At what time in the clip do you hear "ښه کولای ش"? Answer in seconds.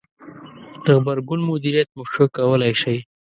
2.11-2.83